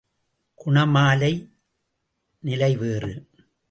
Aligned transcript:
குணமாலை 0.53 1.49
நிலை 2.39 2.75
வேறு. 2.75 3.27